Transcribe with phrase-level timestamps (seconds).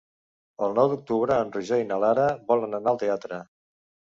[0.67, 3.43] El nou d'octubre en Roger i na Lara volen anar al teatre.